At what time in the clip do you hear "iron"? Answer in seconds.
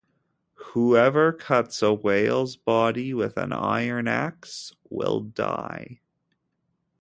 3.53-4.07